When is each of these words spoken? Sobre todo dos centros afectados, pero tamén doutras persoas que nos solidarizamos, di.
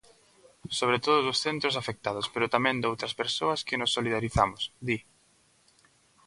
Sobre 0.79 0.99
todo 1.05 1.25
dos 1.27 1.41
centros 1.45 1.77
afectados, 1.81 2.25
pero 2.33 2.51
tamén 2.55 2.75
doutras 2.79 3.17
persoas 3.21 3.59
que 3.67 3.79
nos 3.81 3.93
solidarizamos, 3.97 4.61
di. 4.87 4.97